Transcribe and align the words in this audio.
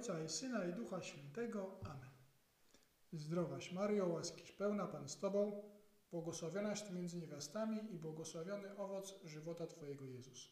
Ojca 0.00 0.24
i 0.24 0.28
Syna 0.28 0.64
i 0.64 0.72
Ducha 0.72 1.02
Świętego. 1.02 1.80
Amen. 1.84 2.10
Zdrowaś 3.12 3.72
Mario, 3.72 4.06
łaskiś 4.06 4.52
pełna 4.52 4.86
Pan 4.86 5.08
z 5.08 5.18
Tobą, 5.18 5.62
błogosławionaś 6.10 6.82
Ty 6.82 6.92
między 6.92 7.16
niewiastami 7.16 7.94
i 7.94 7.98
błogosławiony 7.98 8.76
owoc 8.76 9.14
żywota 9.24 9.66
Twojego 9.66 10.04
Jezus. 10.04 10.50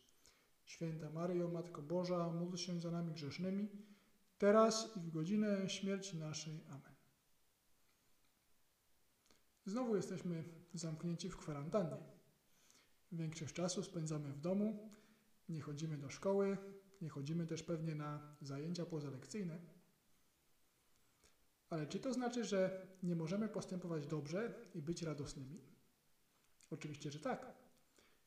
Święta 0.65 1.11
Mario, 1.11 1.49
Matko 1.49 1.83
Boża, 1.83 2.29
módl 2.29 2.57
się 2.57 2.81
za 2.81 2.91
nami 2.91 3.13
grzesznymi, 3.13 3.69
teraz 4.39 4.97
i 4.97 5.01
w 5.01 5.11
godzinę 5.11 5.69
śmierci 5.69 6.17
naszej. 6.17 6.65
Amen. 6.69 6.95
Znowu 9.67 9.97
jesteśmy 9.97 10.45
zamknięci 10.75 11.31
w 11.31 11.37
kwarantannie. 11.37 12.05
Większość 13.13 13.55
czasu 13.55 13.83
spędzamy 13.83 14.33
w 14.33 14.41
domu, 14.41 14.91
nie 15.49 15.61
chodzimy 15.61 15.99
do 15.99 16.11
szkoły, 16.11 16.57
nie 17.01 17.09
chodzimy 17.09 17.47
też 17.47 17.63
pewnie 17.63 17.95
na 17.95 18.37
zajęcia 18.41 18.87
pozalekcyjne. 18.87 19.59
Ale 21.71 21.87
czy 21.87 22.01
to 22.01 22.13
znaczy, 22.13 22.45
że 22.45 22.87
nie 23.03 23.17
możemy 23.17 23.49
postępować 23.49 24.07
dobrze 24.07 24.55
i 24.75 24.83
być 24.83 25.03
radosnymi? 25.03 25.61
Oczywiście, 26.71 27.11
że 27.11 27.21
tak. 27.21 27.53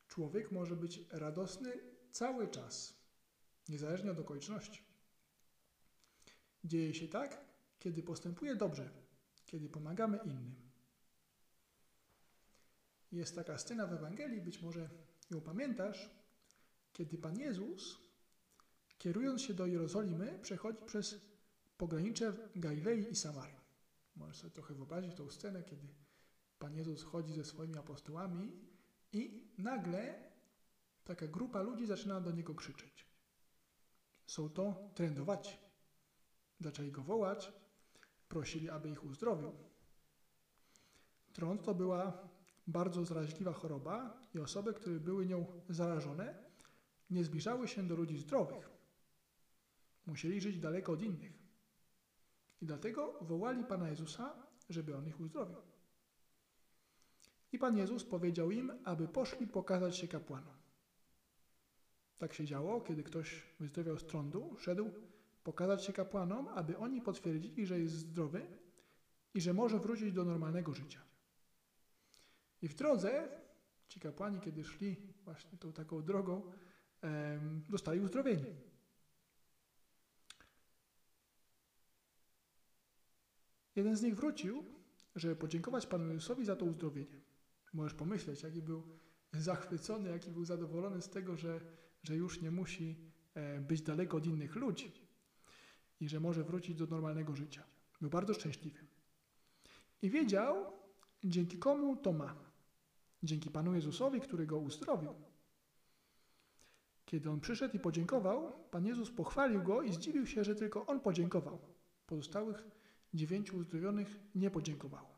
Człowiek 0.08 0.52
może 0.52 0.76
być 0.76 1.00
radosny 1.10 1.72
cały 2.12 2.48
czas, 2.48 3.02
niezależnie 3.70 4.12
od 4.12 4.20
okoliczności. 4.20 4.84
Dzieje 6.64 6.94
się 6.94 7.08
tak, 7.08 7.46
kiedy 7.80 8.04
postępuje 8.04 8.56
dobrze, 8.56 8.90
kiedy 9.46 9.70
pomagamy 9.70 10.20
innym. 10.26 10.56
Jest 13.12 13.36
taka 13.36 13.58
scena 13.58 13.88
w 13.88 13.94
Ewangelii, 13.94 14.42
być 14.42 14.62
może 14.62 14.90
ją 15.32 15.42
pamiętasz, 15.42 16.10
kiedy 16.94 17.18
Pan 17.18 17.40
Jezus, 17.40 17.98
kierując 19.02 19.42
się 19.42 19.54
do 19.54 19.66
Jerozolimy, 19.66 20.40
przechodzi 20.42 20.86
przez 20.86 21.22
pogranicze 21.78 22.34
Galilei 22.56 23.12
i 23.12 23.16
Samarii. 23.16 23.60
Możesz 24.16 24.38
sobie 24.38 24.52
trochę 24.52 24.74
wyobrazić 24.74 25.16
tą 25.16 25.30
scenę, 25.30 25.64
kiedy 25.64 25.88
Pan 26.60 26.76
Jezus 26.76 27.04
chodzi 27.04 27.34
ze 27.34 27.46
swoimi 27.46 27.78
apostołami 27.78 28.52
i 29.14 29.54
nagle 29.58 30.32
taka 31.04 31.28
grupa 31.28 31.62
ludzi 31.62 31.86
zaczyna 31.86 32.22
do 32.22 32.32
Niego 32.32 32.56
krzyczeć. 32.56 33.06
Są 34.26 34.50
to 34.50 34.90
trendowaci. 34.96 35.58
Zaczęli 36.60 36.92
Go 36.92 37.02
wołać, 37.02 37.54
prosili, 38.30 38.70
aby 38.70 38.90
ich 38.90 39.04
uzdrowił. 39.04 39.52
Trąd 41.34 41.64
to 41.64 41.76
była 41.76 42.30
bardzo 42.68 43.06
zaraźliwa 43.06 43.54
choroba 43.54 44.22
i 44.36 44.40
osoby, 44.40 44.74
które 44.74 45.00
były 45.00 45.26
nią 45.26 45.46
zarażone, 45.70 46.44
nie 47.10 47.24
zbliżały 47.24 47.68
się 47.68 47.88
do 47.88 47.96
ludzi 47.96 48.18
zdrowych. 48.18 48.81
Musieli 50.06 50.42
żyć 50.42 50.60
daleko 50.60 50.92
od 50.92 51.02
innych. 51.02 51.34
I 52.62 52.66
dlatego 52.66 53.20
wołali 53.22 53.64
Pana 53.64 53.90
Jezusa, 53.90 54.36
żeby 54.70 54.98
On 54.98 55.08
ich 55.08 55.20
uzdrowił. 55.20 55.58
I 57.52 57.60
Pan 57.60 57.78
Jezus 57.78 58.04
powiedział 58.04 58.52
im, 58.52 58.72
aby 58.84 59.08
poszli 59.08 59.48
pokazać 59.48 59.98
się 59.98 60.08
kapłanom. 60.08 60.56
Tak 62.18 62.34
się 62.34 62.46
działo, 62.46 62.82
kiedy 62.82 63.04
ktoś 63.04 63.44
wyzdrowiał 63.60 64.00
z 64.00 64.06
trądu, 64.06 64.56
szedł 64.60 64.92
pokazać 65.44 65.86
się 65.86 65.94
kapłanom, 65.94 66.48
aby 66.48 66.78
oni 66.78 67.02
potwierdzili, 67.02 67.66
że 67.66 67.80
jest 67.80 67.94
zdrowy 67.94 68.48
i 69.34 69.42
że 69.42 69.54
może 69.54 69.80
wrócić 69.80 70.14
do 70.14 70.26
normalnego 70.26 70.74
życia. 70.74 71.00
I 72.62 72.68
w 72.68 72.76
drodze 72.76 73.30
ci 73.88 74.00
kapłani, 74.00 74.40
kiedy 74.40 74.64
szli 74.64 74.96
właśnie 75.24 75.58
tą 75.58 75.74
taką 75.74 76.04
drogą, 76.04 76.52
zostali 77.70 78.00
uzdrowieni. 78.00 78.71
Jeden 83.76 83.96
z 83.96 84.02
nich 84.02 84.16
wrócił, 84.16 84.64
żeby 85.16 85.36
podziękować 85.36 85.88
Panu 85.88 86.08
Jezusowi 86.08 86.46
za 86.46 86.56
to 86.56 86.66
uzdrowienie. 86.66 87.22
Możesz 87.74 87.94
pomyśleć, 87.94 88.44
jaki 88.44 88.62
był 88.62 88.84
zachwycony, 89.34 90.10
jaki 90.10 90.32
był 90.32 90.46
zadowolony 90.46 91.02
z 91.02 91.10
tego, 91.10 91.38
że, 91.38 91.62
że 92.04 92.16
już 92.16 92.42
nie 92.42 92.52
musi 92.52 92.96
e, 93.34 93.60
być 93.62 93.82
daleko 93.82 94.18
od 94.18 94.26
innych 94.26 94.56
ludzi 94.56 94.92
i 96.00 96.10
że 96.10 96.20
może 96.20 96.44
wrócić 96.44 96.76
do 96.76 96.86
normalnego 96.86 97.36
życia. 97.36 97.64
Był 98.02 98.10
bardzo 98.10 98.34
szczęśliwy. 98.34 98.80
I 100.02 100.10
wiedział, 100.10 100.74
dzięki 101.24 101.58
komu 101.58 101.98
to 101.98 102.14
ma. 102.14 102.36
Dzięki 103.24 103.52
Panu 103.52 103.76
Jezusowi, 103.76 104.22
który 104.22 104.46
go 104.46 104.58
uzdrowił. 104.58 105.14
Kiedy 107.06 107.30
on 107.30 107.40
przyszedł 107.40 107.76
i 107.76 107.80
podziękował, 107.80 108.54
Pan 108.72 108.86
Jezus 108.86 109.12
pochwalił 109.12 109.64
go 109.64 109.82
i 109.82 109.94
zdziwił 109.94 110.26
się, 110.26 110.44
że 110.44 110.56
tylko 110.56 110.86
on 110.86 111.00
podziękował. 111.00 111.60
Pozostałych 112.08 112.68
dziewięciu 113.14 113.58
uzdrowionych 113.58 114.20
nie 114.36 114.52
podziękowało. 114.52 115.12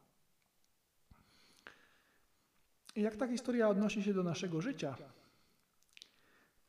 I 2.95 3.01
jak 3.01 3.15
ta 3.15 3.27
historia 3.27 3.69
odnosi 3.69 4.03
się 4.03 4.13
do 4.13 4.23
naszego 4.23 4.61
życia? 4.61 4.97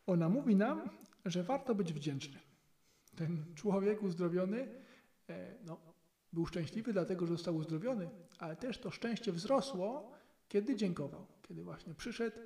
Ona 0.06 0.28
mówi 0.28 0.56
nam, 0.56 0.90
że 1.24 1.42
warto 1.42 1.74
być 1.74 1.92
wdzięczny. 1.92 2.40
Ten 3.16 3.44
człowiek 3.54 4.02
uzdrowiony 4.02 4.68
e, 5.28 5.54
no, 5.64 5.80
był 6.32 6.46
szczęśliwy, 6.46 6.92
dlatego 6.92 7.26
że 7.26 7.32
został 7.32 7.56
uzdrowiony, 7.56 8.10
ale 8.38 8.56
też 8.56 8.78
to 8.78 8.90
szczęście 8.90 9.32
wzrosło, 9.32 10.12
kiedy 10.48 10.76
dziękował, 10.76 11.26
kiedy 11.42 11.62
właśnie 11.62 11.94
przyszedł 11.94 12.36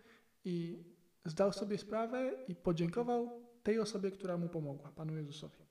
i 0.44 0.84
zdał 1.24 1.52
sobie 1.52 1.78
sprawę 1.78 2.32
i 2.48 2.54
podziękował 2.54 3.42
tej 3.62 3.80
osobie, 3.80 4.10
która 4.10 4.36
mu 4.36 4.48
pomogła, 4.48 4.92
Panu 4.92 5.16
Jezusowi. 5.16 5.66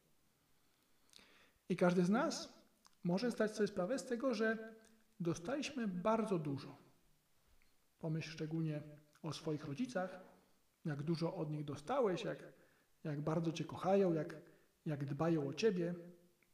I 1.69 1.75
każdy 1.75 2.05
z 2.05 2.09
nas 2.09 2.56
może 3.07 3.31
zdać 3.31 3.55
sobie 3.55 3.67
sprawę 3.67 3.99
z 3.99 4.05
tego, 4.05 4.33
że 4.33 4.75
dostaliśmy 5.19 5.87
bardzo 5.87 6.39
dużo. 6.39 6.77
Pomyśl 7.99 8.29
szczególnie 8.29 8.81
o 9.23 9.33
swoich 9.33 9.65
rodzicach, 9.65 10.19
jak 10.85 11.03
dużo 11.03 11.35
od 11.35 11.51
nich 11.51 11.65
dostałeś, 11.65 12.23
jak, 12.23 12.53
jak 13.03 13.21
bardzo 13.21 13.51
Cię 13.51 13.65
kochają, 13.65 14.13
jak, 14.13 14.35
jak 14.85 15.05
dbają 15.05 15.47
o 15.47 15.53
Ciebie, 15.53 15.95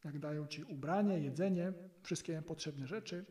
jak 0.03 0.19
dają 0.19 0.47
Ci 0.47 0.63
ubranie, 0.63 1.19
jedzenie, 1.19 1.74
wszystkie 2.02 2.42
potrzebne 2.42 2.88
rzeczy, 2.88 3.25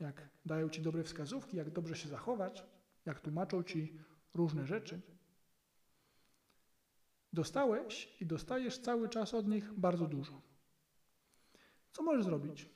jak 0.00 0.28
dają 0.46 0.68
Ci 0.68 0.82
dobre 0.82 1.02
wskazówki, 1.02 1.56
jak 1.56 1.70
dobrze 1.70 1.96
się 1.96 2.08
zachować, 2.08 2.66
jak 3.06 3.20
tłumaczą 3.20 3.62
Ci 3.62 3.98
różne 4.34 4.66
rzeczy. 4.66 5.00
Dostałeś 7.32 8.16
i 8.20 8.26
dostajesz 8.26 8.78
cały 8.78 9.08
czas 9.08 9.34
od 9.34 9.48
nich 9.48 9.72
bardzo 9.72 10.06
dużo. 10.06 10.53
Co 11.94 12.02
możesz 12.02 12.24
zrobić? 12.24 12.68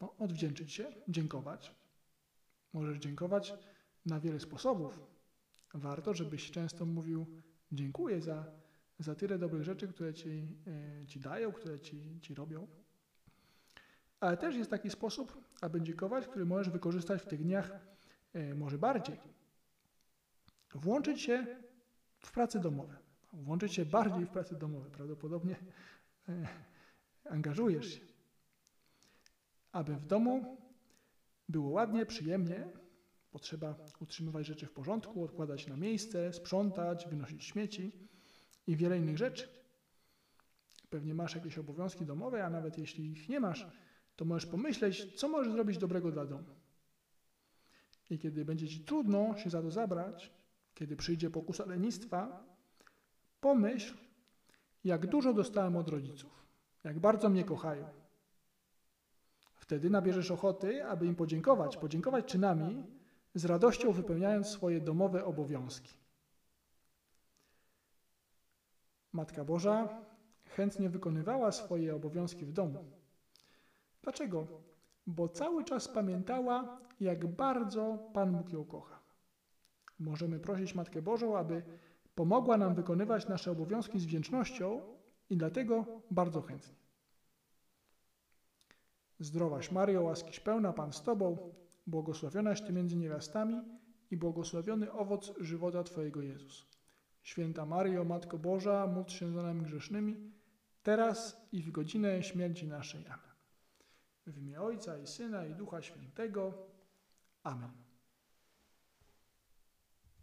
No, 0.00 0.14
odwdzięczyć 0.18 0.72
się, 0.72 0.92
dziękować. 1.08 1.74
Możesz 2.72 2.98
dziękować 2.98 3.54
na 4.06 4.20
wiele 4.20 4.40
sposobów. 4.40 5.00
Warto, 5.74 6.14
żebyś 6.14 6.50
często 6.50 6.86
mówił 6.86 7.26
dziękuję 7.72 8.20
za, 8.20 8.46
za 8.98 9.14
tyle 9.14 9.38
dobrych 9.38 9.62
rzeczy, 9.62 9.88
które 9.88 10.14
ci, 10.14 10.48
e, 11.02 11.06
ci 11.06 11.20
dają, 11.20 11.52
które 11.52 11.80
ci, 11.80 12.20
ci 12.20 12.34
robią. 12.34 12.66
Ale 14.20 14.36
też 14.36 14.54
jest 14.54 14.70
taki 14.70 14.90
sposób, 14.90 15.44
aby 15.60 15.80
dziękować, 15.80 16.26
który 16.26 16.46
możesz 16.46 16.70
wykorzystać 16.70 17.22
w 17.22 17.26
tych 17.26 17.42
dniach 17.42 17.70
e, 18.32 18.54
może 18.54 18.78
bardziej. 18.78 19.20
Włączyć 20.74 21.20
się 21.20 21.46
w 22.20 22.32
prace 22.32 22.60
domowe. 22.60 22.96
Włączyć 23.32 23.74
się 23.74 23.84
bardziej 23.84 24.26
w 24.26 24.30
prace 24.30 24.54
domowe. 24.54 24.90
Prawdopodobnie 24.90 25.56
e, 26.28 26.48
angażujesz 27.24 27.94
się 27.94 28.13
aby 29.74 29.96
w 29.96 30.06
domu 30.06 30.56
było 31.48 31.70
ładnie, 31.70 32.06
przyjemnie. 32.06 32.68
Potrzeba 33.30 33.74
utrzymywać 34.00 34.46
rzeczy 34.46 34.66
w 34.66 34.72
porządku, 34.72 35.24
odkładać 35.24 35.66
na 35.66 35.76
miejsce, 35.76 36.32
sprzątać, 36.32 37.06
wynosić 37.08 37.44
śmieci 37.44 37.92
i 38.66 38.76
wiele 38.76 38.98
innych 38.98 39.18
rzeczy. 39.18 39.48
Pewnie 40.90 41.14
masz 41.14 41.34
jakieś 41.34 41.58
obowiązki 41.58 42.06
domowe, 42.06 42.44
a 42.44 42.50
nawet 42.50 42.78
jeśli 42.78 43.12
ich 43.12 43.28
nie 43.28 43.40
masz, 43.40 43.66
to 44.16 44.24
możesz 44.24 44.46
pomyśleć, 44.46 45.20
co 45.20 45.28
możesz 45.28 45.52
zrobić 45.52 45.78
dobrego 45.78 46.10
dla 46.10 46.26
domu. 46.26 46.54
I 48.10 48.18
kiedy 48.18 48.44
będzie 48.44 48.68
ci 48.68 48.80
trudno 48.80 49.36
się 49.36 49.50
za 49.50 49.62
to 49.62 49.70
zabrać, 49.70 50.32
kiedy 50.74 50.96
przyjdzie 50.96 51.30
pokusa 51.30 51.66
lenistwa, 51.66 52.44
pomyśl, 53.40 53.94
jak 54.84 55.06
dużo 55.06 55.32
dostałem 55.32 55.76
od 55.76 55.88
rodziców, 55.88 56.46
jak 56.84 56.98
bardzo 56.98 57.28
mnie 57.28 57.44
kochają, 57.44 58.03
Wtedy 59.64 59.90
nabierzesz 59.90 60.30
ochoty, 60.30 60.84
aby 60.84 61.06
im 61.06 61.14
podziękować, 61.14 61.76
podziękować 61.76 62.24
czynami, 62.24 62.84
z 63.34 63.44
radością 63.44 63.92
wypełniając 63.92 64.46
swoje 64.48 64.80
domowe 64.80 65.24
obowiązki. 65.24 65.94
Matka 69.12 69.44
Boża 69.44 69.88
chętnie 70.48 70.90
wykonywała 70.90 71.52
swoje 71.52 71.94
obowiązki 71.94 72.46
w 72.46 72.52
domu. 72.52 72.84
Dlaczego? 74.02 74.46
Bo 75.06 75.28
cały 75.28 75.64
czas 75.64 75.88
pamiętała, 75.88 76.78
jak 77.00 77.26
bardzo 77.26 77.98
Pan 78.14 78.32
Bóg 78.32 78.52
ją 78.52 78.64
kocha. 78.64 79.00
Możemy 79.98 80.40
prosić 80.40 80.74
Matkę 80.74 81.02
Bożą, 81.02 81.36
aby 81.38 81.62
pomogła 82.14 82.56
nam 82.56 82.74
wykonywać 82.74 83.28
nasze 83.28 83.50
obowiązki 83.50 84.00
z 84.00 84.06
wdzięcznością 84.06 84.80
i 85.30 85.36
dlatego 85.36 85.84
bardzo 86.10 86.40
chętnie. 86.42 86.83
Zdrowaś 89.24 89.70
Mario, 89.70 90.02
łaskiś 90.02 90.40
pełna 90.40 90.72
Pan 90.72 90.92
z 90.92 91.02
Tobą, 91.02 91.54
błogosławionaś 91.86 92.62
Ty 92.62 92.72
między 92.72 92.96
niewiastami 92.96 93.60
i 94.10 94.16
błogosławiony 94.16 94.92
owoc 94.92 95.32
żywota 95.40 95.82
Twojego 95.82 96.22
Jezus. 96.22 96.66
Święta 97.22 97.66
Mario, 97.66 98.04
Matko 98.04 98.38
Boża, 98.38 98.86
módl 98.86 99.10
się 99.10 99.32
za 99.32 99.42
nami 99.42 99.62
grzesznymi, 99.62 100.32
teraz 100.82 101.48
i 101.52 101.62
w 101.62 101.70
godzinę 101.70 102.22
śmierci 102.22 102.66
naszej. 102.66 103.06
Amen. 103.06 103.34
W 104.26 104.38
imię 104.38 104.60
Ojca 104.60 104.98
i 104.98 105.06
Syna 105.06 105.46
i 105.46 105.54
Ducha 105.54 105.82
Świętego. 105.82 106.52
Amen. 107.42 107.83